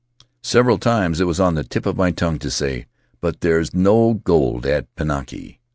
Several 0.41 0.79
times 0.79 1.21
it 1.21 1.27
was 1.27 1.39
on 1.39 1.53
the 1.53 1.63
tip 1.63 1.85
of 1.85 1.95
my 1.95 2.09
tongue 2.09 2.39
to 2.39 2.49
sav, 2.49 2.85
"But 3.19 3.41
there's 3.41 3.71
no 3.75 4.15
gold 4.15 4.65
at 4.65 4.87
Pinaki." 4.95 5.59